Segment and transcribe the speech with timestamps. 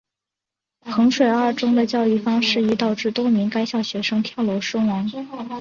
[0.79, 5.07] 衡水二中的教育方式已导致多名该校学生跳楼身亡。